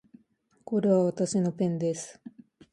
[0.65, 2.19] これはわたしのペンです